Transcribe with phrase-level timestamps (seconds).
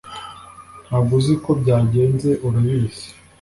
[0.85, 3.07] Ntabwo uzi uko byagenze urabizi